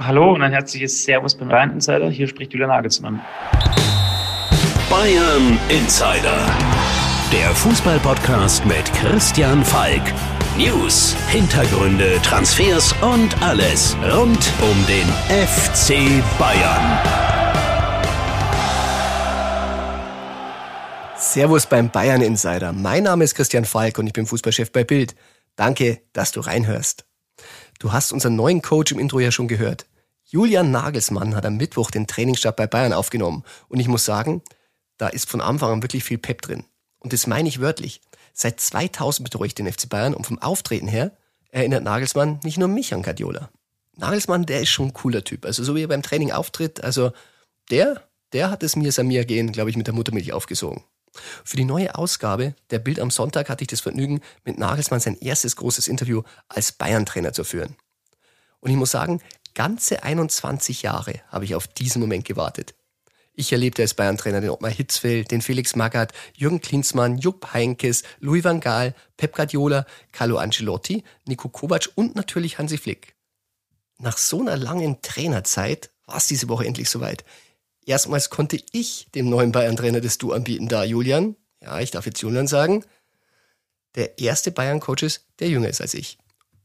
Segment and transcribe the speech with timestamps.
[0.00, 2.08] Hallo und ein herzliches Servus beim Bayern Insider.
[2.08, 3.20] Hier spricht Julian Nagelsmann.
[4.88, 6.38] Bayern Insider.
[7.32, 10.02] Der Fußballpodcast mit Christian Falk.
[10.56, 16.98] News, Hintergründe, Transfers und alles rund um den FC Bayern.
[21.16, 22.72] Servus beim Bayern Insider.
[22.72, 25.16] Mein Name ist Christian Falk und ich bin Fußballchef bei Bild.
[25.56, 27.07] Danke, dass du reinhörst.
[27.78, 29.86] Du hast unseren neuen Coach im Intro ja schon gehört.
[30.24, 33.44] Julian Nagelsmann hat am Mittwoch den Trainingsstab bei Bayern aufgenommen.
[33.68, 34.42] Und ich muss sagen,
[34.98, 36.64] da ist von Anfang an wirklich viel Pep drin.
[36.98, 38.00] Und das meine ich wörtlich.
[38.34, 41.12] Seit 2000 betreue ich den FC Bayern und vom Auftreten her
[41.50, 43.48] erinnert Nagelsmann nicht nur mich an Guardiola.
[43.96, 45.44] Nagelsmann, der ist schon ein cooler Typ.
[45.44, 47.12] Also so wie er beim Training auftritt, also
[47.70, 48.02] der,
[48.32, 50.84] der hat es mir Samir gehen, glaube ich, mit der Muttermilch aufgesogen.
[51.44, 55.16] Für die neue Ausgabe der Bild am Sonntag hatte ich das Vergnügen, mit Nagelsmann sein
[55.20, 57.76] erstes großes Interview als Bayern-Trainer zu führen.
[58.60, 59.20] Und ich muss sagen,
[59.54, 62.74] ganze 21 Jahre habe ich auf diesen Moment gewartet.
[63.34, 68.42] Ich erlebte als Bayern-Trainer den Ottmar Hitzfeld, den Felix Magath, Jürgen Klinsmann, Jupp Heinkes, Louis
[68.42, 73.14] van Gaal, Pep Guardiola, Carlo Ancelotti, Nico Kovac und natürlich Hansi Flick.
[73.98, 77.24] Nach so einer langen Trainerzeit war es diese Woche endlich soweit.
[77.88, 82.20] Erstmals konnte ich dem neuen Bayern-Trainer das Du anbieten, da Julian, ja, ich darf jetzt
[82.20, 82.84] Julian sagen,
[83.94, 86.18] der erste Bayern-Coach ist, der jünger ist als ich.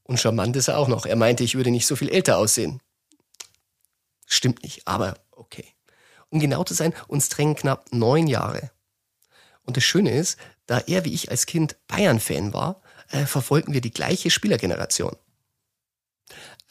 [0.04, 1.06] Und charmant ist er auch noch.
[1.06, 2.82] Er meinte, ich würde nicht so viel älter aussehen.
[4.26, 5.66] Stimmt nicht, aber okay.
[6.28, 8.72] Um genau zu sein, uns drängen knapp neun Jahre.
[9.62, 13.80] Und das Schöne ist, da er wie ich als Kind Bayern-Fan war, äh, verfolgen wir
[13.80, 15.16] die gleiche Spielergeneration.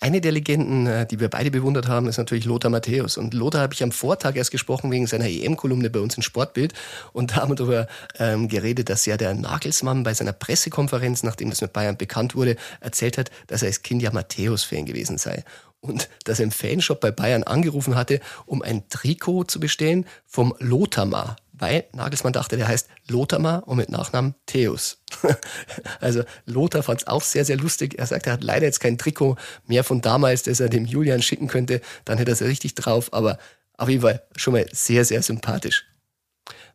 [0.03, 3.17] Eine der Legenden, äh, die wir beide bewundert haben, ist natürlich Lothar Matthäus.
[3.17, 6.75] Und Lothar habe ich am Vortag erst gesprochen wegen seiner EM-Kolumne bei uns in Sportbild.
[7.13, 7.87] Und da haben wir darüber
[8.19, 12.57] ähm, geredet, dass ja der Nagelsmann bei seiner Pressekonferenz, nachdem das mit Bayern bekannt wurde,
[12.81, 15.45] erzählt hat, dass er als Kind ja Matthäus-Fan gewesen sei.
[15.81, 20.53] Und dass er im Fanshop bei Bayern angerufen hatte, um ein Trikot zu bestellen vom
[20.59, 24.99] Lothamar weil Nagelsmann dachte, der heißt Lothar und mit Nachnamen Theus.
[26.01, 28.01] also Lothar fand es auch sehr, sehr lustig.
[28.01, 29.37] Er sagt, er hat leider jetzt kein Trikot
[29.69, 31.81] mehr von damals, das er dem Julian schicken könnte.
[32.05, 33.39] Dann hätte er es richtig drauf, aber
[33.79, 35.87] auf jeden Fall schon mal sehr, sehr sympathisch.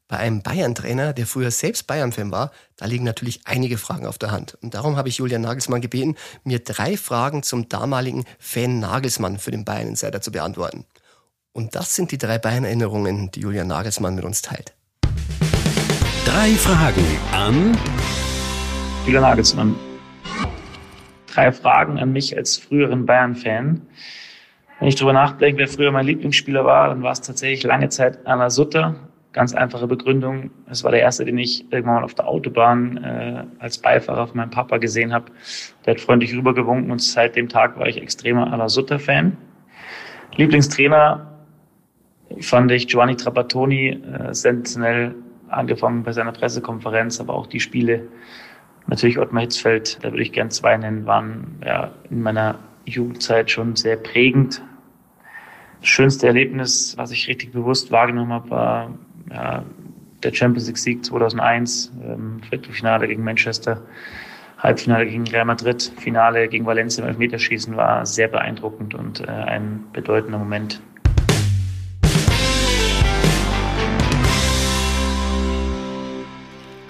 [0.08, 4.32] Bei einem Bayern-Trainer, der früher selbst Bayern-Fan war, da liegen natürlich einige Fragen auf der
[4.32, 4.58] Hand.
[4.62, 6.16] Und darum habe ich Julian Nagelsmann gebeten,
[6.46, 10.86] mir drei Fragen zum damaligen Fan Nagelsmann für den Bayern-Insider zu beantworten.
[11.58, 14.76] Und das sind die drei Bayern-Erinnerungen, die Julian Nagelsmann mit uns teilt.
[16.24, 17.04] Drei Fragen
[17.34, 17.76] an
[19.08, 19.76] Julian Nagelsmann.
[21.26, 23.82] Drei Fragen an mich als früheren Bayern-Fan.
[24.78, 28.20] Wenn ich darüber nachdenke, wer früher mein Lieblingsspieler war, dann war es tatsächlich lange Zeit
[28.28, 28.94] Anna Sutter.
[29.34, 30.52] Ganz einfache Begründung.
[30.70, 34.38] Es war der erste, den ich irgendwann mal auf der Autobahn äh, als Beifahrer von
[34.38, 35.32] meinem Papa gesehen habe.
[35.88, 39.36] Der hat freundlich rübergewunken und seit dem Tag war ich extremer Anna Sutter-Fan.
[40.36, 41.34] Lieblingstrainer
[42.42, 45.16] fand ich Giovanni Trapattoni äh, sensationell
[45.50, 48.08] angefangen bei seiner Pressekonferenz, aber auch die Spiele.
[48.88, 53.76] Natürlich Ottmar Hitzfeld, da würde ich gern zwei nennen, waren ja in meiner Jugendzeit schon
[53.76, 54.62] sehr prägend.
[55.82, 58.92] Das schönste Erlebnis, was ich richtig bewusst wahrgenommen habe, war
[59.30, 59.64] ja,
[60.24, 63.82] der Champions League Sieg 2001, ähm, Viertelfinale gegen Manchester,
[64.58, 69.84] Halbfinale gegen Real Madrid, Finale gegen Valencia im Elfmeterschießen war sehr beeindruckend und äh, ein
[69.94, 70.82] bedeutender Moment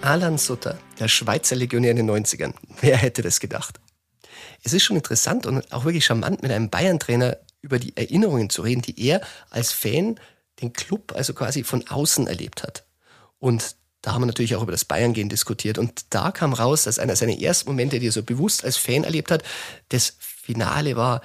[0.07, 2.53] Alan Sutter, der Schweizer Legionär in den 90ern.
[2.79, 3.81] Wer hätte das gedacht?
[4.63, 8.61] Es ist schon interessant und auch wirklich charmant, mit einem Bayern-Trainer über die Erinnerungen zu
[8.61, 9.19] reden, die er
[9.49, 10.17] als Fan
[10.61, 12.85] den Club also quasi von außen erlebt hat.
[13.37, 15.77] Und da haben wir natürlich auch über das Bayern-Gehen diskutiert.
[15.77, 19.03] Und da kam raus, dass einer seiner ersten Momente, die er so bewusst als Fan
[19.03, 19.43] erlebt hat,
[19.89, 21.21] das Finale war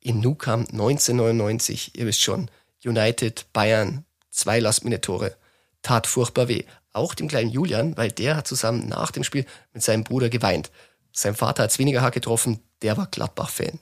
[0.00, 1.96] in Nukam 1999.
[1.96, 2.50] Ihr wisst schon,
[2.84, 5.34] United, Bayern, zwei Last-Minute-Tore.
[5.80, 6.64] Tat furchtbar weh
[6.96, 10.70] auch dem kleinen Julian, weil der hat zusammen nach dem Spiel mit seinem Bruder geweint.
[11.12, 13.80] Sein Vater hat es weniger hart getroffen, der war Gladbach-Fan.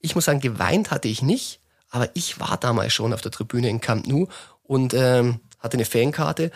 [0.00, 1.60] Ich muss sagen, geweint hatte ich nicht,
[1.90, 4.28] aber ich war damals schon auf der Tribüne in Camp Nou
[4.62, 6.50] und ähm, hatte eine Fankarte.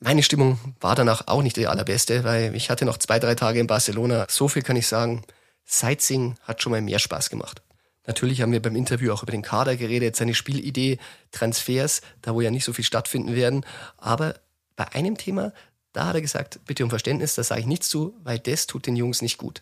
[0.00, 3.60] Meine Stimmung war danach auch nicht die allerbeste, weil ich hatte noch zwei, drei Tage
[3.60, 4.26] in Barcelona.
[4.28, 5.22] So viel kann ich sagen.
[5.64, 7.62] Sightseeing hat schon mal mehr Spaß gemacht.
[8.06, 10.98] Natürlich haben wir beim Interview auch über den Kader geredet, seine Spielidee,
[11.32, 13.64] Transfers, da wo ja nicht so viel stattfinden werden.
[13.96, 14.34] Aber
[14.76, 15.52] bei einem Thema,
[15.92, 18.86] da hat er gesagt, bitte um Verständnis, da sage ich nichts zu, weil das tut
[18.86, 19.60] den Jungs nicht gut.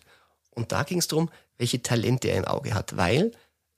[0.51, 3.31] Und da ging es darum, welche Talente er im Auge hat, weil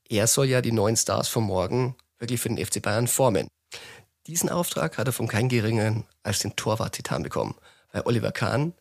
[0.08, 3.48] er soll ja die neuen Stars von morgen wirklich für den FC Bayern formen.
[4.26, 7.54] Diesen Auftrag hat er von keinem geringeren als den Torwart-Titan bekommen,
[7.92, 8.72] weil Oliver Kahn,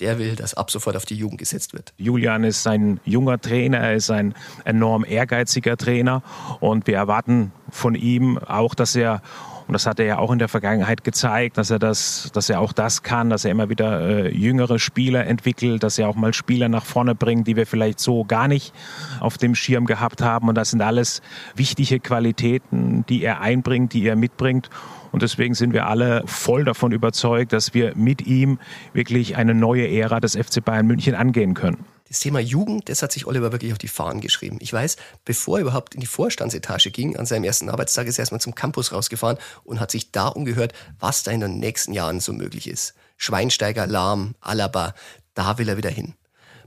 [0.00, 1.94] der will, dass ab sofort auf die Jugend gesetzt wird.
[1.96, 4.34] Julian ist ein junger Trainer, er ist ein
[4.64, 6.22] enorm ehrgeiziger Trainer
[6.60, 9.22] und wir erwarten von ihm auch, dass er
[9.66, 12.60] und das hat er ja auch in der Vergangenheit gezeigt, dass er das, dass er
[12.60, 16.34] auch das kann, dass er immer wieder äh, jüngere Spieler entwickelt, dass er auch mal
[16.34, 18.74] Spieler nach vorne bringt, die wir vielleicht so gar nicht
[19.20, 20.48] auf dem Schirm gehabt haben.
[20.48, 21.22] Und das sind alles
[21.54, 24.68] wichtige Qualitäten, die er einbringt, die er mitbringt.
[25.12, 28.58] Und deswegen sind wir alle voll davon überzeugt, dass wir mit ihm
[28.92, 31.93] wirklich eine neue Ära des FC Bayern München angehen können.
[32.14, 34.58] Das Thema Jugend, das hat sich Oliver wirklich auf die Fahnen geschrieben.
[34.60, 38.22] Ich weiß, bevor er überhaupt in die Vorstandsetage ging, an seinem ersten Arbeitstag ist er
[38.22, 42.20] erstmal zum Campus rausgefahren und hat sich da umgehört, was da in den nächsten Jahren
[42.20, 42.94] so möglich ist.
[43.16, 44.94] Schweinsteiger, Lahm, Alaba,
[45.34, 46.14] da will er wieder hin.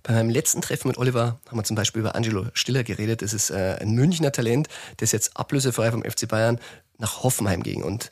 [0.04, 3.22] Bei meinem letzten Treffen mit Oliver haben wir zum Beispiel über Angelo Stiller geredet.
[3.22, 4.68] Das ist äh, ein Münchner Talent,
[4.98, 6.60] das jetzt ablösefrei vom FC Bayern
[6.98, 7.84] nach Hoffenheim ging.
[7.84, 8.10] Und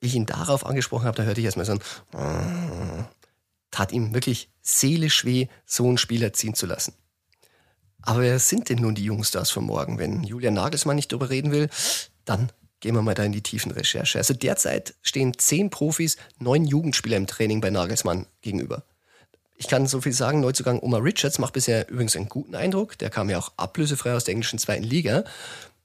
[0.00, 1.80] ich ihn darauf angesprochen habe, da hörte ich erstmal so ein
[3.70, 6.94] tat ihm wirklich seelisch weh, so einen Spieler ziehen zu lassen.
[8.02, 9.98] Aber wer sind denn nun die Jungstars von morgen?
[9.98, 11.68] Wenn Julian Nagelsmann nicht darüber reden will,
[12.24, 12.50] dann
[12.80, 14.18] gehen wir mal da in die tiefen Recherche.
[14.18, 18.84] Also derzeit stehen zehn Profis, neun Jugendspieler im Training bei Nagelsmann gegenüber.
[19.56, 22.96] Ich kann so viel sagen, Neuzugang Omar Richards macht bisher übrigens einen guten Eindruck.
[22.98, 25.24] Der kam ja auch ablösefrei aus der englischen zweiten Liga.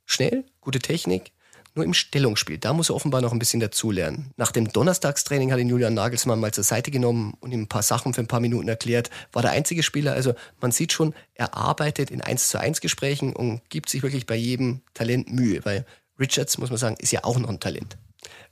[0.06, 1.33] Schnell, gute Technik,
[1.75, 4.31] nur im Stellungsspiel, da muss er offenbar noch ein bisschen dazulernen.
[4.38, 7.81] Nach dem Donnerstagstraining hat ihn Julian Nagelsmann mal zur Seite genommen und ihm ein paar
[7.81, 9.10] Sachen für ein paar Minuten erklärt.
[9.31, 13.36] War der einzige Spieler, also man sieht schon, er arbeitet in 1 zu 1 Gesprächen
[13.36, 15.86] und gibt sich wirklich bei jedem Talent Mühe, weil
[16.20, 17.98] Richards, muss man sagen, ist ja auch noch ein Talent.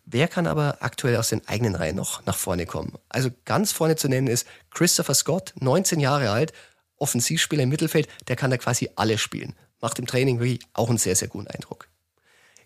[0.05, 2.93] Wer kann aber aktuell aus den eigenen Reihen noch nach vorne kommen?
[3.07, 6.53] Also ganz vorne zu nennen ist Christopher Scott, 19 Jahre alt,
[6.97, 9.53] Offensivspieler im Mittelfeld, der kann da quasi alle spielen.
[9.79, 11.90] Macht im Training wirklich auch einen sehr, sehr guten Eindruck.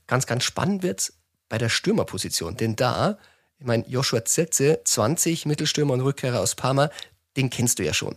[0.08, 1.14] Ganz, ganz spannend wird's
[1.50, 3.18] bei der Stürmerposition, denn da,
[3.60, 6.90] ich meine, Joshua Zetze, 20, Mittelstürmer und Rückkehrer aus Parma,
[7.38, 8.16] den kennst du ja schon.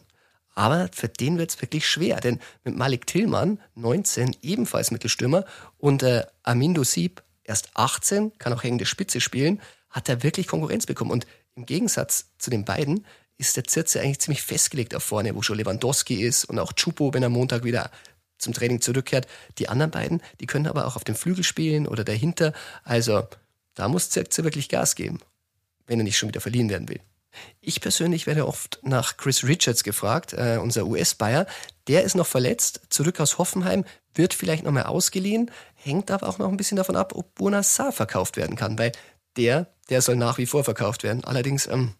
[0.54, 5.44] Aber für den wird's wirklich schwer, denn mit Malik Tillmann, 19, ebenfalls Mittelstürmer,
[5.76, 10.86] und äh, Amindo Sieb, erst 18, kann auch hängende Spitze spielen, hat er wirklich Konkurrenz
[10.86, 11.12] bekommen.
[11.12, 13.06] Und im Gegensatz zu den beiden
[13.36, 17.14] ist der Zirze eigentlich ziemlich festgelegt auf vorne, wo schon Lewandowski ist und auch Chupo,
[17.14, 17.90] wenn er Montag wieder
[18.38, 19.26] zum Training zurückkehrt.
[19.58, 22.52] Die anderen beiden, die können aber auch auf dem Flügel spielen oder dahinter.
[22.84, 23.26] Also
[23.74, 25.20] da muss Zirkze wirklich Gas geben,
[25.86, 27.00] wenn er nicht schon wieder verliehen werden will.
[27.60, 31.46] Ich persönlich werde oft nach Chris Richards gefragt, äh, unser US-Bayer.
[31.86, 36.38] Der ist noch verletzt, zurück aus Hoffenheim, wird vielleicht noch mehr ausgeliehen, hängt aber auch
[36.38, 38.92] noch ein bisschen davon ab, ob Bonassar verkauft werden kann, weil
[39.36, 41.22] der, der soll nach wie vor verkauft werden.
[41.24, 41.94] Allerdings ähm,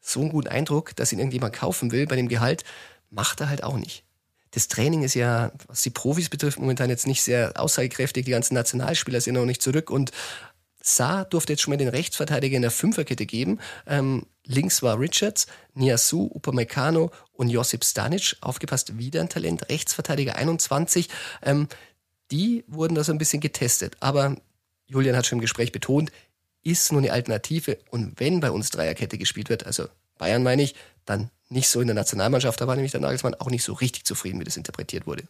[0.00, 2.64] so einen guten Eindruck, dass ihn irgendjemand kaufen will bei dem Gehalt,
[3.10, 4.04] macht er halt auch nicht
[4.52, 8.24] das Training ist ja, was die Profis betrifft, momentan jetzt nicht sehr aussagekräftig.
[8.24, 10.12] Die ganzen Nationalspieler sind noch nicht zurück und
[10.80, 13.58] Saar durfte jetzt schon mal den Rechtsverteidiger in der Fünferkette geben.
[13.86, 18.36] Ähm, links war Richards, Niasu, Upamecano und Josip Stanic.
[18.40, 21.08] Aufgepasst, wieder ein Talent, Rechtsverteidiger 21.
[21.42, 21.68] Ähm,
[22.30, 23.96] die wurden da so ein bisschen getestet.
[24.00, 24.36] Aber
[24.86, 26.10] Julian hat schon im Gespräch betont,
[26.62, 27.78] ist nur eine Alternative.
[27.90, 30.74] Und wenn bei uns Dreierkette gespielt wird, also Bayern meine ich,
[31.04, 32.60] dann nicht so in der Nationalmannschaft.
[32.60, 35.24] Da war nämlich der Nagelsmann auch nicht so richtig zufrieden, wie das interpretiert wurde.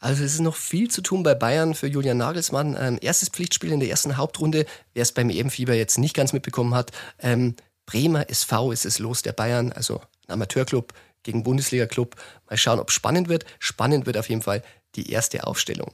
[0.00, 2.76] Also es ist noch viel zu tun bei Bayern für Julian Nagelsmann.
[2.78, 4.64] Ähm, erstes Pflichtspiel in der ersten Hauptrunde,
[4.94, 6.92] wer es beim EM-Fieber jetzt nicht ganz mitbekommen hat.
[7.18, 7.56] Ähm,
[7.86, 10.92] Bremer SV ist es los der Bayern, also ein Amateurclub
[11.24, 12.14] gegen Bundesliga-Club.
[12.48, 13.44] Mal schauen, ob spannend wird.
[13.58, 14.62] Spannend wird auf jeden Fall
[14.94, 15.92] die erste Aufstellung.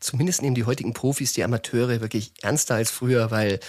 [0.00, 3.60] Zumindest nehmen die heutigen Profis die Amateure wirklich ernster als früher, weil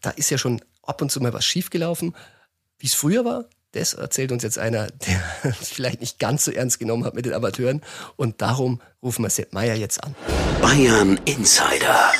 [0.00, 2.16] da ist ja schon ab und zu mal was schiefgelaufen.
[2.78, 5.20] Wie es früher war, das erzählt uns jetzt einer, der
[5.60, 7.82] es vielleicht nicht ganz so ernst genommen hat mit den Amateuren.
[8.16, 10.14] Und darum rufen wir Sepp Meier jetzt an.
[10.60, 12.12] Bayern Insider.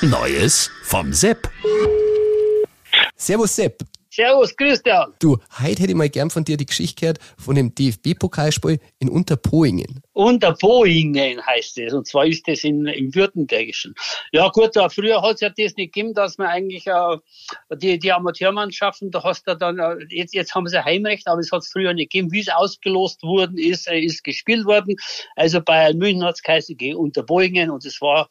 [0.00, 1.50] Neues vom Sepp.
[3.16, 3.84] Servus Sepp.
[4.20, 5.14] Servus, Christian.
[5.18, 9.08] Du, heute hätte ich mal gern von dir die Geschichte gehört von dem DFB-Pokalspiel in
[9.08, 10.02] Unterpoingen.
[10.12, 11.94] Unterpoingen heißt es.
[11.94, 13.94] Und zwar ist das in, im Württembergischen.
[14.32, 17.16] Ja gut, da früher hat es ja das nicht gegeben, dass man eigentlich äh,
[17.76, 21.50] die, die Amateurmannschaften, da hast du dann, äh, jetzt, jetzt haben sie Heimrecht, aber es
[21.50, 22.30] hat es früher nicht gegeben.
[22.30, 24.96] Wie es ausgelost worden ist, äh, ist gespielt worden.
[25.34, 28.28] Also bei München hat es geheißen, gegen Unterpoingen und es war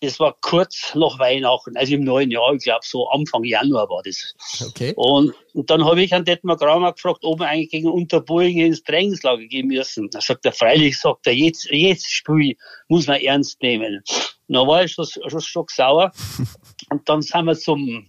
[0.00, 4.02] das war kurz nach Weihnachten, also im neuen Jahr, ich glaube so Anfang Januar war
[4.02, 4.34] das.
[4.66, 4.94] Okay.
[4.96, 8.82] Und, und dann habe ich an Detmar Kramer gefragt, ob wir eigentlich gegen Unterbohingen ins
[8.82, 10.08] Trainingslager gehen müssen.
[10.10, 12.56] Da sagt er, freilich, sagt er, jetzt, jetzt Spiel
[12.88, 14.02] muss man ernst nehmen.
[14.48, 16.12] Und dann war ich schon, schon, schon sauer.
[16.90, 18.08] und dann sind wir zum,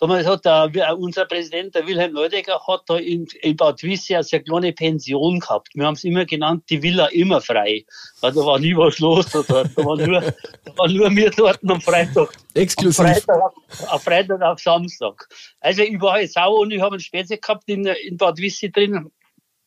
[0.00, 4.24] Damals hat der, unser Präsident, der Wilhelm Neudecker, hat da in, in Bad Wissi eine
[4.24, 5.68] sehr kleine Pension gehabt.
[5.74, 7.84] Wir haben es immer genannt, die Villa immer frei.
[8.22, 9.68] Weil da war nie was los da dort.
[9.76, 12.30] Da war nur, da war nur wir dort am Freitag.
[12.54, 12.98] Exklusiv.
[13.00, 13.52] Am Freitag,
[13.88, 15.28] auf Freitag auf Samstag.
[15.60, 18.72] Also ich war jetzt auch und ich habe einen Spätzle gehabt in, in Bad Wissi
[18.72, 19.10] drin.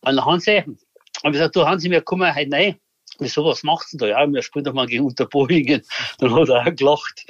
[0.02, 0.80] Und Hansi, und
[1.26, 2.80] ich gesagt, du Hansi, wir kommen heute rein.
[3.20, 4.08] Wieso, was macht's denn da?
[4.08, 5.84] Ja, wir spielen doch mal gegen Unterbohingen.
[6.18, 7.24] Dann hat er auch gelacht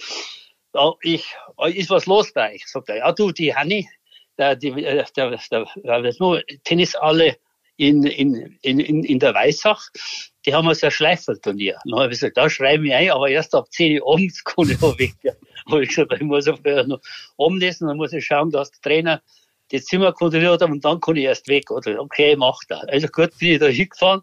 [1.01, 1.35] ich,
[1.73, 2.67] ist was los bei euch?
[2.67, 3.87] Sagt er, ja du, die Hanni,
[4.37, 7.37] der, die, der, der, der, der nur Tennis alle
[7.77, 9.81] in, in, in, in der Weißach,
[10.45, 11.77] die haben so ein Schleiferturnier.
[11.85, 14.69] Dann habe ich gesagt, da schreibe ich ein, aber erst ab 10 Uhr abends kann
[14.69, 15.13] ich auch weg.
[15.69, 16.99] Habe ich gesagt, ich muss auf noch
[17.37, 19.21] Abendessen, dann muss ich schauen, dass der Trainer
[19.73, 21.69] die Zimmer kontrolliert haben und dann kann ich erst weg.
[21.71, 22.87] Oder okay, macht er.
[22.89, 24.21] Also gut, bin ich da hingefahren,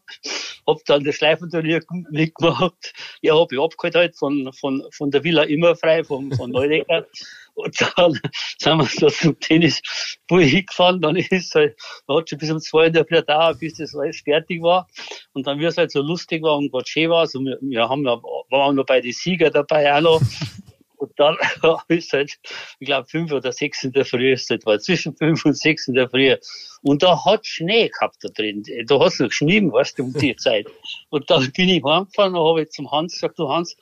[0.67, 2.93] hab dann das Schleifenturnier mitgemacht.
[3.21, 7.07] Ja, hab ich abgeholt halt von, von, von der Villa immer frei, von, von Neudecker.
[7.55, 8.19] Und dann
[8.59, 11.77] sind wir da zum Tennisball hingefahren, dann ist halt,
[12.07, 14.87] da hat schon bis um zwei in der Früh gedauert, bis das alles fertig war.
[15.35, 17.89] Und dann, wie es halt so lustig war und gerade schön war, so, wir, wir
[17.89, 18.17] haben ja,
[18.51, 20.23] waren noch bei den Sieger dabei auch noch.
[21.01, 21.37] Und dann
[21.89, 22.33] ist halt,
[22.79, 25.89] ich glaube, fünf oder sechs in der Früh ist es war zwischen fünf und sechs
[25.89, 26.37] in der Früh.
[26.83, 28.63] Und da hat Schnee gehabt da drin.
[28.87, 30.67] Da hast du noch geschnitten, weißt du, um die Zeit.
[31.09, 33.77] Und dann bin ich heimgefahren und habe ich zum Hans gesagt, du Hans,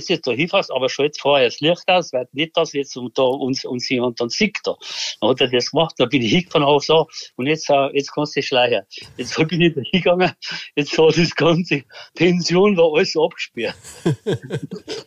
[0.00, 3.22] du jetzt da hinfährst, aber schalt vorher das Licht aus, weil nicht, dass jetzt da
[3.22, 4.74] uns, uns jemand dann sieht da.
[5.20, 7.06] Dann hat er das gemacht, da bin ich hingefahren und so,
[7.36, 8.82] und jetzt, äh, jetzt kannst du schleichen.
[9.16, 10.32] Jetzt bin ich da hingegangen,
[10.76, 11.84] jetzt war das ganze
[12.14, 13.76] Pension war alles abgesperrt.
[14.04, 14.14] da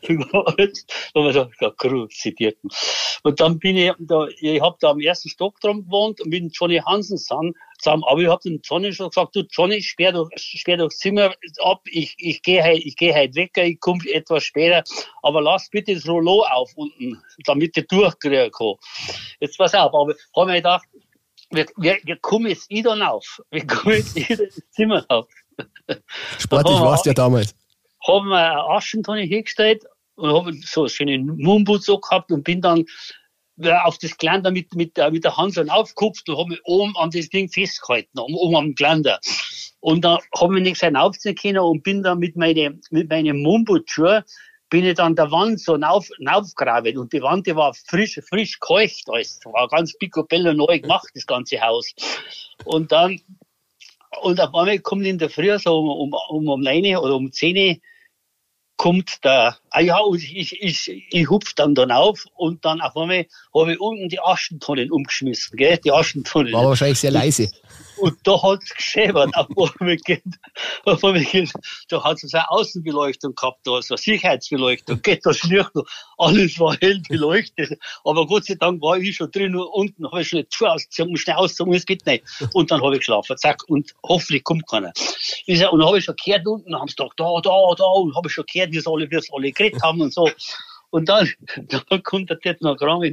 [0.08, 2.58] haben wir gesagt, zitiert.
[3.24, 6.56] Und dann bin ich da, ich hab da am ersten Stock dran gewohnt und mit
[6.56, 10.78] Johnny Hansen zusammen, aber ich hab dem Johnny schon gesagt, du Johnny, sperr doch, sperr
[10.78, 14.44] doch das Zimmer ab, ich, ich gehe halt, ich gehe halt weg, ich komme etwas
[14.44, 14.75] später,
[15.22, 18.74] aber lass bitte das Rollo auf unten, damit ich durchkriegen kann.
[19.40, 20.88] Jetzt pass auf, aber hab mir gedacht,
[21.52, 23.42] wir, wir, wir kommen jetzt wieder auf.
[23.52, 25.28] Wir kommen jetzt wieder ins Zimmer auf.
[26.40, 27.56] Sportlich warst du ja damals.
[28.08, 29.84] Haben wir eine Aschentonne hingestellt
[30.16, 32.86] und habe so einen schönen Moonboot so gehabt und bin dann
[33.62, 36.96] äh, auf das Geländer mit, mit, mit der Hand so aufgekupft und habe mich oben
[36.98, 39.20] an das Ding festgehalten, oben am Geländer.
[39.80, 44.22] Und dann habe ich nichts aufziehen können und bin dann mit meinem mit meinem Moonboot-Schuh
[44.76, 48.60] bin ich dann der Wand so nauf, naufgraben und die Wand, die war frisch, frisch
[48.60, 49.40] keucht, alles.
[49.46, 51.94] war ganz picobello neu gemacht, das ganze Haus.
[52.66, 53.22] Und dann,
[54.22, 57.32] und auf einmal kommt in der Früh so um, um, um, um 9 oder um
[57.32, 57.82] 10
[58.76, 62.98] kommt der, ah ja, und ich, ich, ich hupf dann dann auf und dann auf
[62.98, 66.52] einmal habe ich unten die Aschentonnen umgeschmissen, gell, die Aschentonnen.
[66.52, 67.50] War wahrscheinlich sehr leise.
[67.98, 69.32] Und da hat es geschäbert,
[70.06, 70.24] geht,
[70.86, 71.52] auf einmal geht,
[71.90, 75.86] da hat es eine Außenbeleuchtung gehabt, da eine Sicherheitsbeleuchtung, geht das Licht noch,
[76.18, 80.22] alles war hell beleuchtet, aber Gott sei Dank war ich schon drin und unten habe
[80.22, 82.24] ich schon die Tür ausgezogen, schnell ausgezogen, es geht nicht.
[82.54, 84.92] Und dann habe ich geschlafen, zack, und hoffentlich kommt keiner.
[85.48, 88.28] Und dann habe ich schon gehört unten, haben sie gedacht, da, da, da, und habe
[88.28, 90.30] ich schon gehört, wie es alle, wie es alle geredet haben und so.
[90.96, 91.30] Und dann,
[91.90, 93.04] dann kommt der Ted noch ran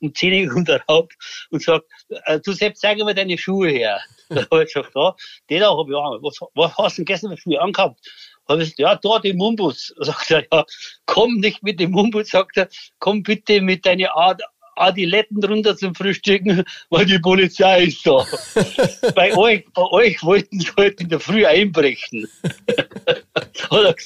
[0.00, 1.08] um 10 Uhr kommt er rauf
[1.50, 1.86] und sagt,
[2.24, 4.00] äh, du Sepp, zeig mir deine Schuhe her.
[4.28, 5.14] Da habe ich gesagt, ja,
[5.48, 6.18] den da habe ich auch.
[6.20, 8.00] Was, was hast du denn gestern für Schuhe angehabt?
[8.48, 9.94] Habe ich gesagt, ja, da die Mumbus.
[9.98, 10.64] Sagt er, ja,
[11.06, 14.42] komm nicht mit dem Mumbus, sagt er, komm bitte mit deiner Art,
[14.74, 18.26] Adiletten runter zum Frühstücken, weil die Polizei ist da.
[19.14, 22.26] bei euch, bei euch wollten sie heute in der Früh einbrechen.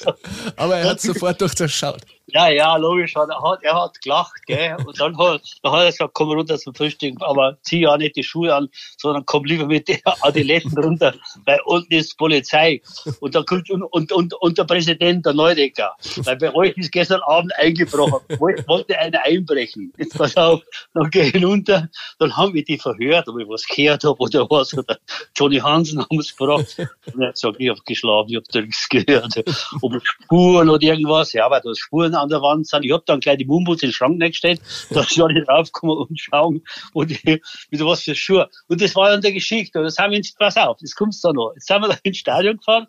[0.04, 0.18] er.
[0.56, 2.02] Aber er hat sofort durchschaut.
[2.28, 3.14] Ja, ja, logisch.
[3.14, 4.76] Er hat, er hat gelacht, gell.
[4.84, 8.16] Und dann hat, dann hat er gesagt, komm runter zum Frühstück, aber zieh ja nicht
[8.16, 8.68] die Schuhe an,
[8.98, 11.14] sondern komm lieber mit den Adiletten runter,
[11.44, 12.82] weil unten ist Polizei.
[13.20, 15.94] Und dann kommt, und, und, und, und der Präsident, der Neudecker.
[16.24, 18.20] Weil bei euch ist gestern Abend eingebrochen.
[18.38, 19.92] Wollte einer einbrechen.
[19.96, 20.62] Jetzt pass auf,
[20.94, 24.76] dann ich hinunter, dann haben wir die verhört, ob ich was gehört habe oder was.
[24.76, 24.98] Oder
[25.36, 26.76] Johnny Hansen haben es gefragt.
[27.14, 29.44] Und er hat gesagt, ich habe geschlafen, ich habe nichts gehört.
[29.80, 31.32] Ob Spuren oder irgendwas.
[31.32, 32.84] Ja, aber da Spuren an der Wand sind.
[32.84, 36.20] Ich habe dann gleich die Mumbus in den Schrank gestellt, dass ich nicht raufkommen und
[36.20, 38.48] schauen, wo die, wieder was für Schuhe.
[38.68, 39.78] Und das war dann der Geschichte.
[39.78, 41.52] Und das haben wir, pass auf, das kommt's da noch.
[41.54, 42.86] Jetzt sind wir da ins Stadion gefahren,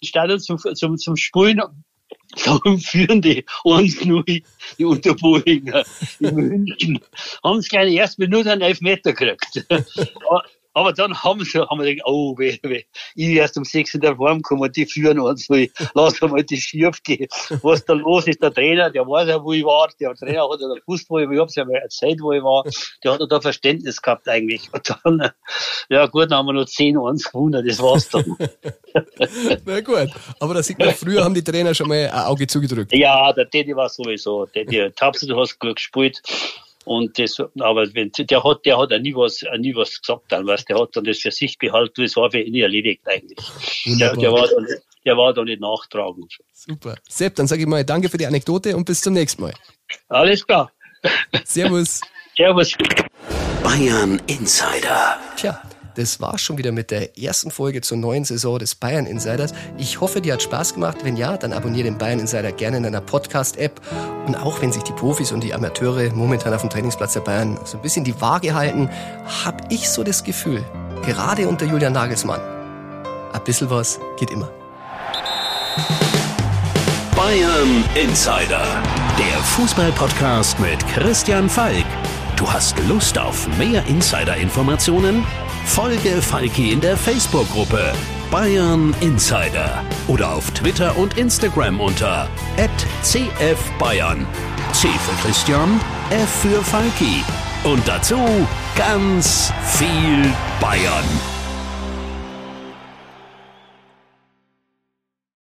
[0.00, 1.62] ins Stadion zum, zum, zum Spulen.
[2.44, 4.44] Da führen die uns nur die
[4.78, 5.84] Unterbohringer
[6.20, 7.00] in München.
[7.42, 9.66] Haben es gleich der ersten Minute einen Elfmeter gekriegt.
[10.76, 12.82] Aber dann haben sie, haben wir gedacht, oh, weh, weh.
[13.14, 15.54] Ich erst um sechs in der Form gekommen, die führen uns, so,
[15.94, 17.28] lass mal die schief gehen.
[17.62, 20.60] Was da los ist, der Trainer, der weiß ja, wo ich war, der Trainer hat
[20.60, 22.62] ja gewusst, wo ich war, ich hab's ja mal erzählt, wo ich war,
[23.02, 24.70] der hat da Verständnis gehabt eigentlich.
[24.70, 25.30] Und dann,
[25.88, 28.36] ja gut, dann haben wir noch zehn Uhr gewonnen, das war's dann.
[29.64, 32.92] Na gut, aber da sieht man, früher haben die Trainer schon mal ein Auge zugedrückt.
[32.92, 36.20] Ja, der Teddy war sowieso, Teddy, Tapse, du hast gut gespielt.
[36.86, 40.22] Und das, aber wenn, der hat, der hat auch nie was, auch nie was gesagt
[40.28, 43.44] dann, was der hat dann das für sich behalten, das war für ihn erledigt eigentlich.
[43.98, 44.66] Der, der, war dann,
[45.04, 46.32] der war da nicht nachtragend.
[46.52, 46.94] Super.
[47.08, 49.54] Sepp, dann sage ich mal danke für die Anekdote und bis zum nächsten Mal.
[50.08, 50.70] Alles klar.
[51.44, 52.00] Servus.
[52.36, 52.76] Servus.
[53.64, 55.18] Bayern Insider.
[55.36, 55.60] Tja,
[55.96, 59.54] das war's schon wieder mit der ersten Folge zur neuen Saison des Bayern Insiders.
[59.78, 60.98] Ich hoffe, dir hat Spaß gemacht.
[61.02, 63.80] Wenn ja, dann abonniere den Bayern Insider gerne in deiner Podcast-App.
[64.26, 67.58] Und auch wenn sich die Profis und die Amateure momentan auf dem Trainingsplatz der Bayern
[67.64, 68.90] so ein bisschen die Waage halten,
[69.44, 70.62] habe ich so das Gefühl,
[71.02, 72.40] gerade unter Julian Nagelsmann,
[73.32, 74.50] ein bisschen was geht immer.
[77.16, 78.82] Bayern Insider,
[79.18, 81.86] der Fußball-Podcast mit Christian Falk.
[82.36, 85.24] Du hast Lust auf mehr Insider-Informationen?
[85.66, 87.92] Folge Falki in der Facebook-Gruppe
[88.30, 92.28] Bayern Insider oder auf Twitter und Instagram unter
[93.02, 94.26] @cfbayern.
[94.72, 95.80] C für Christian,
[96.10, 97.22] F für Falki
[97.64, 98.18] und dazu
[98.76, 101.35] ganz viel Bayern.